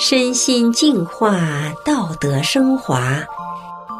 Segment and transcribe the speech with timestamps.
[0.00, 1.40] 身心净化，
[1.84, 3.18] 道德升华。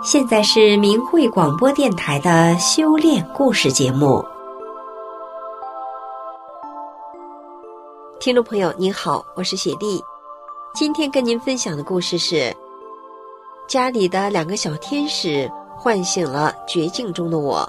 [0.04, 4.24] 现在是明慧广播电台的修炼故事节目。
[8.20, 10.00] 听众朋友，您好，我是雪莉。
[10.72, 12.54] 今天跟您分享的故事是：
[13.66, 17.68] 家里的两个小天使唤醒了绝境中的我。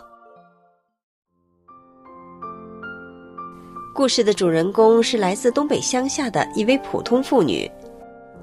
[3.96, 7.70] 故事的主人公是来自东北乡下的一位普通妇女。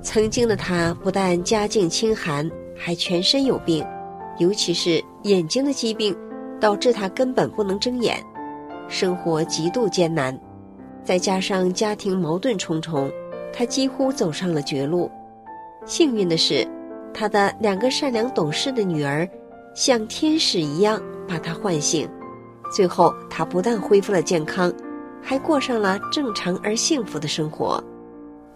[0.03, 3.85] 曾经的她不但家境清寒，还全身有病，
[4.39, 6.17] 尤其是眼睛的疾病，
[6.61, 8.23] 导致她根本不能睁眼，
[8.89, 10.39] 生活极度艰难。
[11.05, 13.11] 再加上家庭矛盾重重，
[13.53, 15.11] 她几乎走上了绝路。
[15.85, 16.67] 幸运的是，
[17.13, 19.29] 她的两个善良懂事的女儿，
[19.75, 22.09] 像天使一样把她唤醒。
[22.75, 24.73] 最后，她不但恢复了健康。
[25.23, 27.83] 还过上了正常而幸福的生活。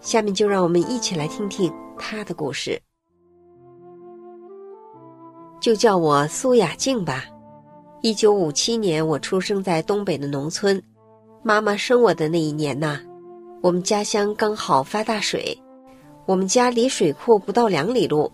[0.01, 2.81] 下面就让我们一起来听听他的故事。
[5.61, 7.23] 就叫我苏雅静吧。
[8.01, 10.81] 一九五七年，我出生在东北的农村。
[11.43, 12.99] 妈妈生我的那一年呐，
[13.61, 15.55] 我们家乡刚好发大水，
[16.25, 18.31] 我们家离水库不到两里路，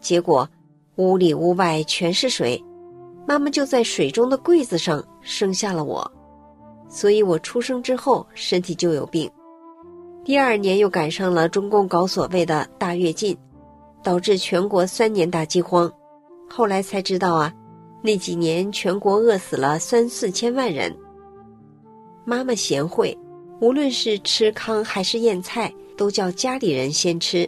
[0.00, 0.48] 结果
[0.96, 2.60] 屋里屋外全是水，
[3.28, 6.10] 妈妈就在水中的柜子上生下了我。
[6.88, 9.30] 所以我出生之后身体就有病，
[10.30, 13.36] 第二年又赶上了中共搞所谓的大跃进，
[14.00, 15.92] 导致全国三年大饥荒。
[16.48, 17.52] 后来才知道啊，
[18.00, 20.96] 那几年全国饿死了三四千万人。
[22.24, 23.18] 妈妈贤惠，
[23.60, 27.44] 无论是吃糠还是腌菜，都叫家里人先吃，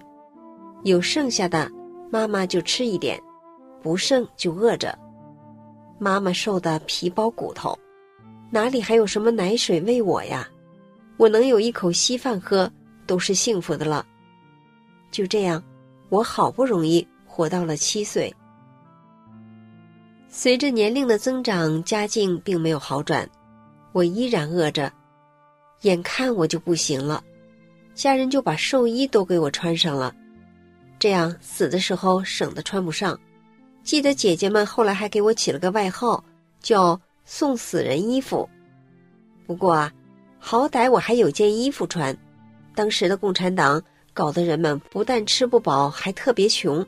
[0.83, 1.70] 有剩下的
[2.11, 3.17] 妈妈就吃一点，
[3.80, 4.92] 不剩就饿着。
[6.00, 7.78] 妈妈瘦得皮包骨头。
[8.50, 10.48] 哪里还有什么奶水喂我呀？
[11.16, 12.70] 我能有一口稀饭喝，
[13.06, 14.05] 都是幸福的了。
[15.11, 15.62] 就这样，
[16.08, 18.34] 我好不容易活到了七岁。
[20.28, 23.28] 随着年龄的增长，家境并没有好转，
[23.92, 24.92] 我依然饿着，
[25.83, 27.22] 眼看我就不行了，
[27.95, 30.14] 家人就把寿衣都给我穿上了，
[30.98, 33.18] 这样死的时候省得穿不上。
[33.83, 36.24] 记得姐姐们后来还给我起了个外号，
[36.61, 37.01] 叫。
[37.24, 38.48] 送死人衣服，
[39.46, 39.92] 不过啊，
[40.45, 42.14] 好歹我还有件衣服穿。
[42.75, 43.80] 当时的共产党
[44.13, 46.85] 搞得人们不但吃不饱，还特别穷，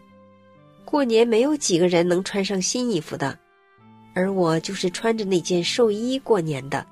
[0.84, 3.38] 过年没有几个人能穿上新衣服的。
[4.12, 6.84] 而我就是穿着那件寿衣过年的，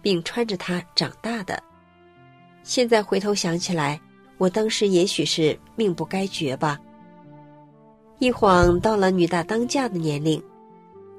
[0.00, 1.62] 并穿着它长大的。
[2.62, 4.00] 现在回头想起来，
[4.38, 6.80] 我当时也许是命不该绝吧。
[8.18, 10.42] 一晃到了女大当嫁的年龄。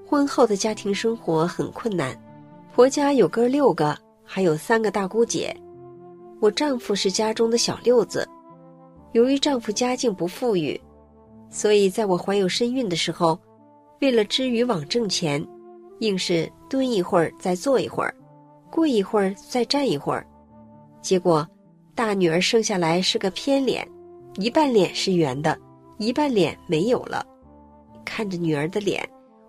[0.08, 2.20] 婚后的家庭生活很困难，
[2.74, 3.98] 婆家有哥六个，
[4.34, 5.56] 还有三个大姑姐。
[6.42, 8.28] 我丈夫是家中的小六子，
[9.12, 10.82] 由于丈夫家境不富裕，
[11.52, 13.38] 所以在我怀有身孕的时候，
[14.02, 15.46] 为了织渔网挣钱，
[16.00, 18.12] 硬是蹲一会儿再坐一会儿，
[18.72, 20.26] 跪一会儿再站一会儿。
[21.00, 21.48] 结果，
[21.94, 23.88] 大女儿生下来是个偏脸，
[24.38, 25.56] 一半脸是圆的，
[26.00, 27.24] 一半脸没有了。
[28.04, 29.08] 看着女儿的脸。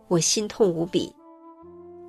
[0.09, 1.11] 我心痛无比，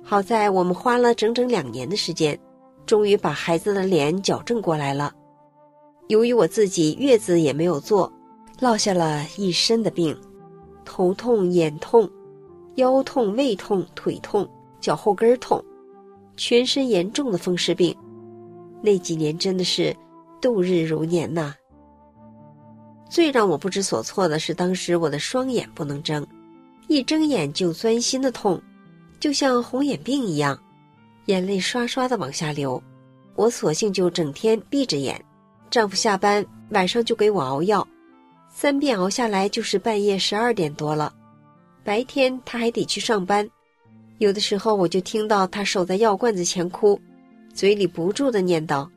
[0.04, 2.38] 好在我们花了整整两年的时间，
[2.86, 5.12] 终于把孩子的脸矫正过来了。
[6.08, 8.10] 由于我自己月子也没有做，
[8.60, 10.16] 落下了一身的病，
[10.84, 12.08] 头痛、眼痛、
[12.76, 14.48] 腰痛、胃痛、腿痛、
[14.80, 15.62] 脚后跟痛，
[16.36, 17.94] 全身严重的风湿病。
[18.80, 19.94] 那几年真的是
[20.40, 21.54] 度日如年呐。
[23.10, 26.24] 最让我不知所措的是，当时我的双眼不能睁。
[26.88, 28.62] 一睁眼就钻心的痛，
[29.18, 30.56] 就像红眼病一样，
[31.26, 32.82] 眼泪刷刷的往下流。
[33.34, 35.20] 我索性就整天闭着眼，
[35.70, 37.86] 丈夫下班晚上就给我熬药，
[38.48, 41.14] 三遍熬下来就是半夜十二点多了。
[41.84, 43.48] 白天他还得去上班，
[44.18, 46.98] 有的时候我就听到他守在药罐子前哭，
[47.52, 48.88] 嘴里不住的念叨：“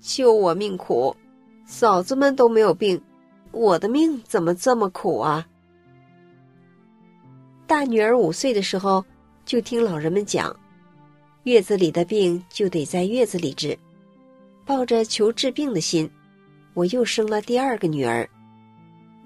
[0.00, 1.14] 救我命苦，
[1.66, 3.02] 嫂子们都没有病，
[3.50, 5.46] 我的命怎么这么苦啊？”
[7.66, 9.04] 大女儿五岁的时候，
[9.44, 10.54] 就听老人们讲，
[11.44, 13.76] 月子里的病就得在月子里治。
[14.64, 16.08] 抱着求治病的心，
[16.72, 18.28] 我又生了第二个女儿。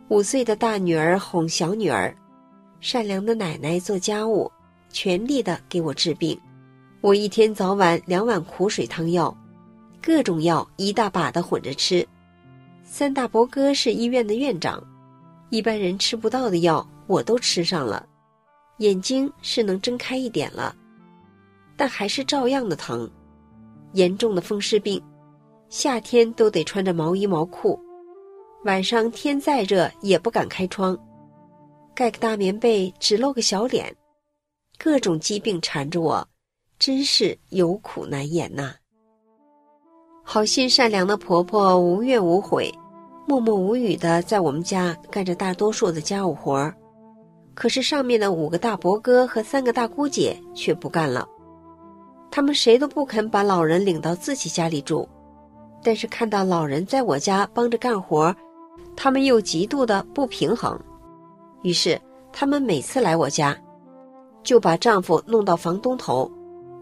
[0.09, 2.15] 五岁的大女儿哄小女儿，
[2.81, 4.51] 善良的奶奶做家务，
[4.89, 6.41] 全力的给我治病。
[7.03, 9.37] 我一天早晚两碗苦水汤药，
[10.01, 12.07] 各种药一大把的混着吃。
[12.83, 14.83] 三大伯哥是医院的院长，
[15.51, 18.07] 一般人吃不到的药，我都吃上了。
[18.79, 20.75] 眼睛是能睁开一点了，
[21.77, 23.11] 但还是照样的疼。
[23.93, 25.03] 严重的风湿病，
[25.69, 27.79] 夏天都得穿着毛衣毛裤，
[28.65, 30.99] 晚上天再热也不敢开窗，
[31.95, 33.95] 盖个大棉被只露个小脸，
[34.79, 36.27] 各种疾病缠着我，
[36.79, 38.75] 真是有苦难言呐。
[40.23, 42.71] 好心善良的婆婆无怨无悔，
[43.27, 46.77] 默默无语的在我们家干着大多数的家务活儿，
[47.55, 51.27] 可是上面的五个大伯哥和三个大姑姐却不干了，
[52.31, 55.09] 他们谁都不肯把老人领到自己家里住，
[55.83, 58.35] 但是看到老人在我家帮着干活，
[58.95, 60.79] 他们又极度的不平衡，
[61.63, 62.01] 于是
[62.33, 63.57] 他们每次来我家，
[64.43, 66.31] 就把丈夫弄到房东头，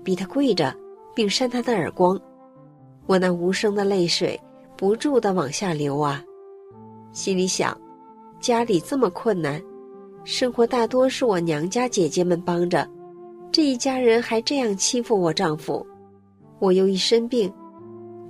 [0.02, 0.74] 逼他跪着，
[1.14, 2.20] 并扇他的耳光。
[3.06, 4.40] 我那无声的泪水
[4.76, 6.22] 不住的往下流啊，
[7.12, 7.78] 心里想，
[8.40, 9.62] 家里这么困难，
[10.24, 12.88] 生活大多是我娘家姐姐们帮着，
[13.54, 15.86] 这一家人还这样欺负我丈夫，
[16.58, 17.54] 我又一身病，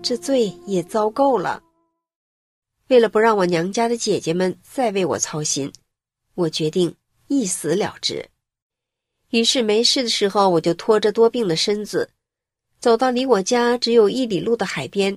[0.02, 1.62] 这罪也遭够了。
[2.88, 5.72] 为了不让我娘家的姐姐们再为我操心，
[6.34, 6.94] 我决定
[7.28, 8.28] 一死了之。
[9.30, 12.10] 于是没事的时候，我就拖着多病的身子，
[12.78, 15.16] 走到离我家只有一里路的海边，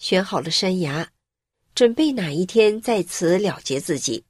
[0.00, 1.08] 选好了山崖，
[1.72, 4.24] 准备哪一天在此了结自己。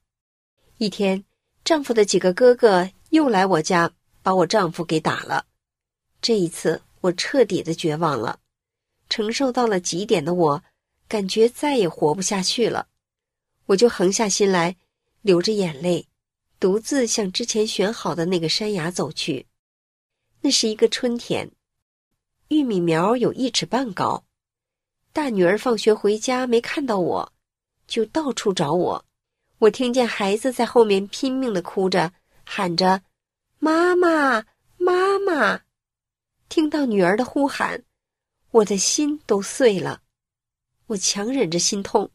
[0.76, 1.24] 一天，
[1.64, 3.90] 丈夫的几个哥哥又来我家，
[4.22, 5.46] 把我丈夫给打了。
[6.22, 8.40] 这一次，我彻底的绝望了，
[9.08, 10.62] 承受到了极点的我，
[11.08, 12.88] 感觉再也活不下去了，
[13.66, 14.76] 我就横下心来，
[15.22, 16.06] 流着眼泪，
[16.58, 19.46] 独自向之前选好的那个山崖走去。
[20.42, 21.50] 那是一个春天。
[22.48, 24.24] 玉米苗有一尺半高，
[25.12, 27.32] 大女儿放学回家没看到我，
[27.86, 29.04] 就到处找我。
[29.58, 32.12] 我听见孩子在后面拼命的哭着，
[32.44, 33.02] 喊着
[33.62, 34.46] “妈妈，
[34.78, 35.60] 妈妈”。
[36.48, 37.84] 听到女儿的呼喊，
[38.52, 40.00] 我的心都碎了。
[40.86, 42.10] 我强忍着心痛，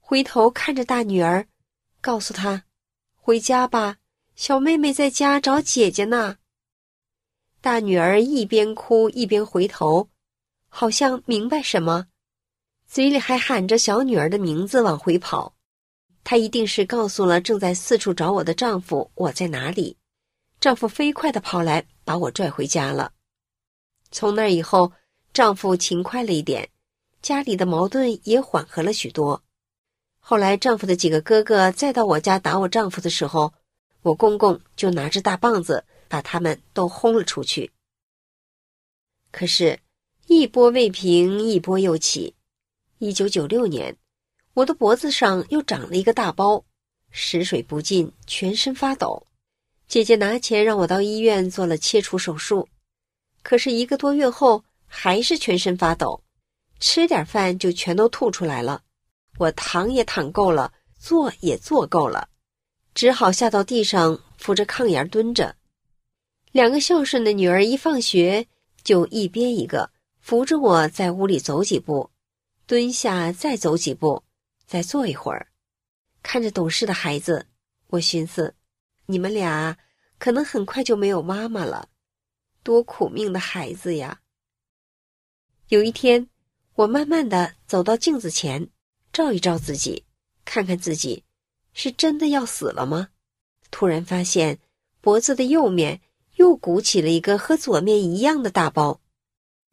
[0.00, 1.46] 回头看着大女儿，
[2.00, 2.64] 告诉她
[3.14, 3.98] ：“回家吧，
[4.34, 6.38] 小妹妹在家找姐姐呢。”
[7.60, 10.08] 大女儿一边哭一边回头，
[10.70, 12.06] 好像明白什么，
[12.86, 15.54] 嘴里还喊着小女儿的名字往回跑。
[16.24, 19.98] 她一定是告诉了正在四处找我的丈夫我在哪里。
[20.60, 23.12] 丈夫飞快地跑来，把我拽回家了。
[24.10, 24.92] 从那以后，
[25.32, 26.70] 丈夫勤快了一点，
[27.22, 29.42] 家里的矛盾也缓和了许多。
[30.20, 33.52] 后来，丈夫的几个哥哥再到我家打我丈夫的时候，
[34.02, 35.84] 我公公就拿着大棒子。
[36.10, 37.70] 把他们都轰了出去。
[39.30, 39.78] 可是，
[40.26, 42.34] 一波未平，一波又起。
[42.98, 43.96] 一九九六年，
[44.54, 46.64] 我的脖子上又长了一个大包，
[47.12, 49.24] 食水不进，全身发抖。
[49.90, 52.68] 姐姐拿钱让我到医院做了切除手术，
[53.42, 56.22] 可是一个多月后还是全身发抖，
[56.78, 58.84] 吃点饭就全都吐出来了。
[59.38, 62.28] 我躺也躺够了，坐也坐够了，
[62.94, 65.56] 只好下到地上扶着炕沿蹲着。
[66.52, 68.46] 两个孝顺的女儿一放学，
[68.84, 69.90] 就一边一个
[70.20, 72.08] 扶着我在屋里走几步，
[72.64, 74.22] 蹲下再走几步，
[74.68, 75.48] 再坐一会儿。
[76.22, 77.48] 看着懂事的孩子，
[77.88, 78.54] 我寻思，
[79.10, 79.76] 你们俩
[80.18, 81.88] 可能很快就没有妈妈了，
[82.62, 84.20] 多苦命的孩子呀！
[85.68, 86.28] 有一天，
[86.74, 88.68] 我慢慢的走到镜子前，
[89.12, 90.04] 照一照自己，
[90.44, 91.24] 看看自己
[91.72, 93.08] 是真的要死了吗？
[93.70, 94.58] 突然发现
[95.00, 96.00] 脖子的右面。
[96.36, 99.02] 又鼓起了一个和左面一样的大包，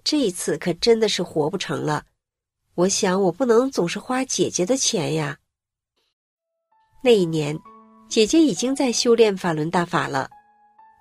[0.03, 2.05] 这一次可真的是活不成了。
[2.75, 5.39] 我想，我不能总是花姐姐的钱呀。
[7.01, 7.57] 那一年，
[8.09, 10.29] 姐姐已经在修炼法轮大法了。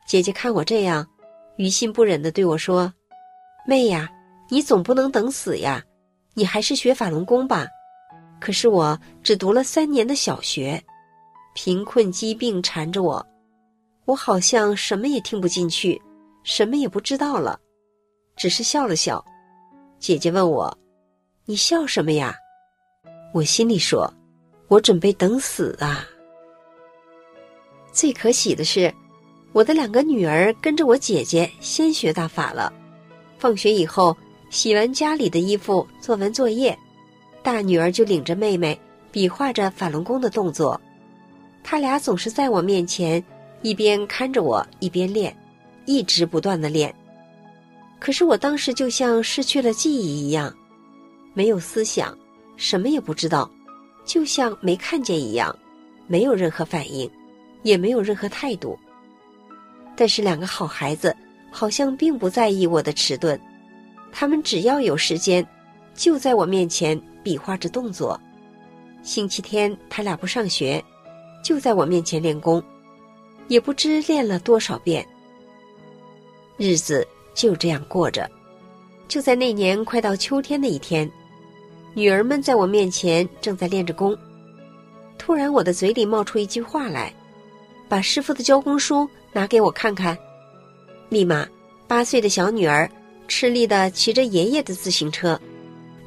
[0.06, 1.06] 姐姐看我这样，
[1.56, 2.92] 于心不忍地对我说
[3.66, 4.08] ：“妹呀，
[4.48, 5.82] 你总不能等死呀，
[6.34, 7.66] 你还是学法轮功吧。”
[8.38, 10.82] 可是我只读了三年的小学，
[11.54, 13.24] 贫困疾病缠着我。
[14.04, 16.00] 我好像什么也听不进去，
[16.42, 17.58] 什么也不知道了，
[18.36, 19.24] 只是笑了笑。
[19.98, 20.76] 姐姐问我
[21.46, 22.36] ：“你笑什么呀？”
[23.32, 24.12] 我心里说
[24.68, 26.04] ：“我准备等死啊。”
[27.96, 28.92] 最可喜的是，
[29.52, 32.70] 我的两个女儿跟着我姐姐先学大法了。
[33.38, 34.14] 放学以后，
[34.50, 36.78] 洗完家里的衣服，做完作业，
[37.42, 38.78] 大女儿就领着妹妹
[39.10, 40.78] 比划着法轮功的动作。
[41.64, 43.24] 她俩总是在我面前。
[43.62, 45.34] 一边看着我，一边练，
[45.86, 46.94] 一直不断的练。
[47.98, 50.54] 可是我当时就像失去了记忆一样，
[51.32, 52.16] 没有思想，
[52.58, 53.50] 什么也不知道，
[54.04, 55.58] 就像没看见一样，
[56.06, 57.10] 没有任何反应，
[57.66, 58.78] 也没有任何态度。
[59.96, 61.14] 但是两个好孩子
[61.50, 63.38] 好像并不在意我的迟钝，
[64.12, 65.44] 他们只要有时间，
[65.94, 68.18] 就在我面前比划着动作。
[69.02, 70.82] 星期天他俩不上学，
[71.42, 72.62] 就在我面前练功，
[73.48, 75.04] 也不知练了多少遍。
[76.56, 78.30] 日子就这样过着。
[79.08, 81.10] 就在那年快到秋天的一天，
[81.94, 84.16] 女儿们在我面前正在练着功，
[85.16, 87.14] 突然我的嘴里冒出一句话来
[87.88, 90.16] ：“把师傅的教功书拿给我看看。”
[91.08, 91.46] 立马，
[91.86, 92.90] 八岁的小女儿
[93.28, 95.40] 吃力的骑着爷爷的自行车，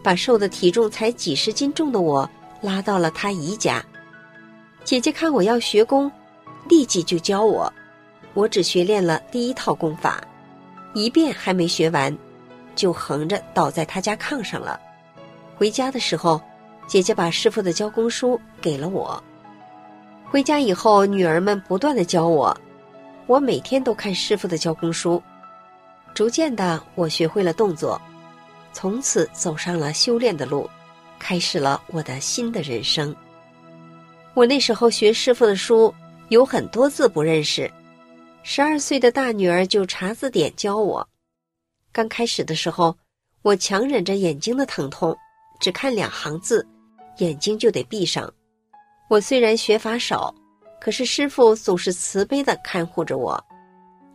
[0.03, 2.29] 把瘦的体重才几十斤重的我
[2.61, 3.83] 拉到了她姨家。
[4.83, 6.11] 姐姐看我要学功，
[6.67, 7.71] 立即就教我。
[8.33, 10.23] 我只学练了第一套功法，
[10.93, 12.15] 一遍还没学完，
[12.75, 14.79] 就横着倒在她家炕上了。
[15.57, 16.41] 回家的时候，
[16.87, 19.21] 姐姐把师傅的教功书给了我。
[20.31, 22.55] 回家以后，女儿们不断地教我。
[23.25, 25.21] 我每天都看师傅的教功书，
[26.13, 27.99] 逐渐的我学会了动作，
[28.71, 30.69] 从此走上了修炼的路，
[31.17, 33.15] 开始了我的新的人生。
[34.35, 35.91] 我那时候学师傅的书
[36.29, 37.69] 有很多字不认识，
[38.43, 41.07] 十二岁的大女儿就查字典教我。
[41.91, 42.95] 刚开始的时候，
[43.41, 45.17] 我强忍着眼睛的疼痛，
[45.59, 46.65] 只看两行字，
[47.17, 48.31] 眼睛就得闭上。
[49.09, 50.33] 我虽然学法少。
[50.81, 53.37] 可是师傅总是慈悲的看护着我，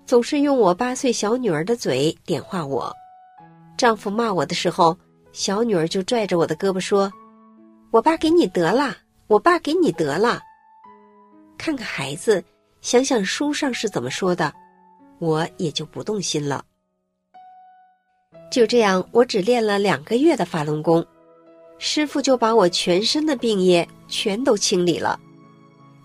[0.06, 2.90] 总是用我八岁小女儿的嘴点化我。
[3.76, 4.96] 丈夫骂我的时候，
[5.30, 7.12] 小女儿就拽着我的胳膊说
[7.92, 8.96] ：“我爸给你得了，
[9.26, 10.40] 我爸给你得了。”
[11.58, 12.42] 看看孩子，
[12.80, 14.50] 想想书上是怎么说的，
[15.18, 16.64] 我也就不动心了。
[18.50, 21.04] 就这样，我只练了两个月的法轮功，
[21.78, 25.18] 师父就把我全身的病业全都清理了。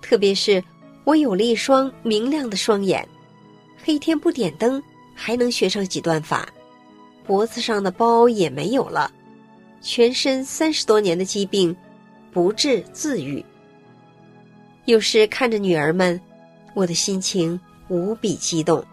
[0.02, 0.64] 特别是
[1.04, 3.08] 我有了一双明亮的双眼，
[3.84, 4.82] 黑天不点灯
[5.16, 6.50] 还能学上几段法，
[7.26, 9.12] 脖子上的包也没有了，
[9.82, 11.76] 全身三十多年的疾病
[12.32, 13.44] 不治自愈。
[14.86, 16.20] 有时看着女儿们，
[16.74, 17.60] 我的心情
[17.90, 18.84] 无比激动，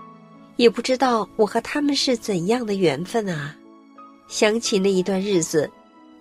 [0.57, 3.57] 也不知道我和她们是怎样的缘分啊！
[4.29, 5.71] 想起那一段日子，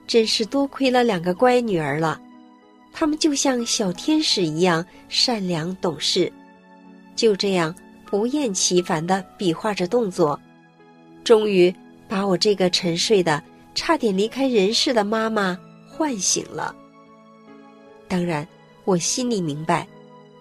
[0.07, 2.19] 真是多亏了两个乖女儿了。
[2.93, 6.31] 她们就像小天使一样善良懂事，
[7.15, 10.39] 就这样不厌其烦地比划着动作，
[11.24, 11.74] 终于
[12.07, 13.43] 把我这个沉睡的、
[13.74, 15.57] 差点离开人世的妈妈
[15.89, 16.74] 唤醒了。
[18.07, 18.47] 当然，
[18.85, 19.88] 我心里明白，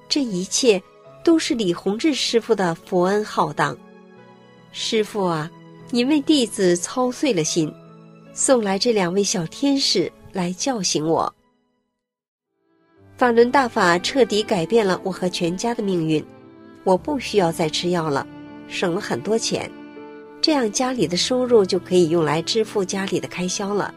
[0.08, 0.80] 这一切
[1.24, 3.76] 都是李洪志师傅的佛恩浩荡。
[4.70, 5.50] 师傅啊，
[5.90, 7.72] 您为弟子操碎了心，
[8.36, 11.32] 送来这两位小天使来叫醒我。
[13.16, 16.22] 法轮大法彻底改变了我和全家的命运，
[16.82, 18.26] 我不需要再吃药了，
[18.66, 19.70] 省了很多钱，
[20.42, 23.94] 这样家里的收入就可以用来支付家里的开销了，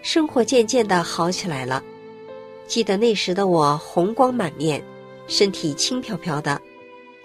[0.00, 1.82] 生活渐渐的好起来了。
[2.68, 4.80] 记得那时的我红光满面，
[5.26, 6.60] 身体轻飘飘的，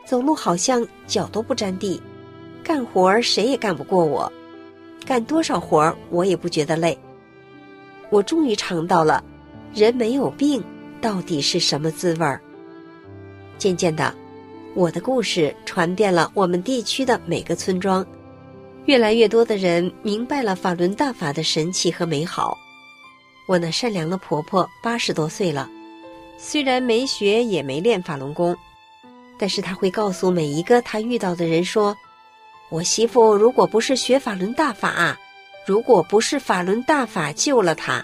[0.05, 2.01] 走路好像脚都不沾地，
[2.63, 4.31] 干活儿谁也干不过我，
[5.05, 6.97] 干多少活儿我也不觉得累。
[8.09, 9.23] 我终于尝到了，
[9.73, 10.63] 人没有病。
[11.01, 12.39] 到底是什么滋味儿？
[13.57, 14.13] 渐渐的，
[14.75, 18.05] 我的故事传遍了我们地区的每个村庄，
[18.85, 22.55] 越来越多的人明白了法轮大法的神奇和美好。
[23.47, 25.67] 我那善良的婆婆八十多岁了，
[26.37, 28.55] 虽然没学也没练法轮功，
[29.39, 31.97] 但是她会告诉每一个她遇到的人说
[32.71, 35.15] ：“我媳妇如果不是学法轮大法，
[35.67, 38.03] 如果不是法轮大法救了她，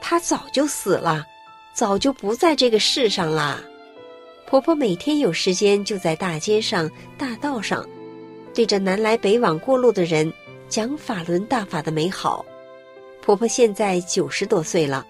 [0.00, 1.26] 她早就死了。”
[1.74, 3.60] 早就不在这个世上啦。
[4.46, 7.84] 婆婆每天有时间就在大街上、大道上，
[8.54, 10.32] 对着南来北往过路的人
[10.68, 12.46] 讲法轮大法的美好。
[13.20, 15.04] 婆婆现在九十多岁了，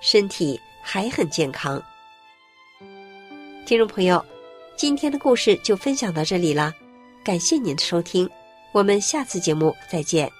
[0.00, 1.82] 身体还很健康。
[3.66, 4.24] 听众朋友，
[4.74, 6.72] 今天的故事就分享到这里了，
[7.22, 8.26] 感谢您的收听，
[8.72, 10.37] 我们下次节目再见。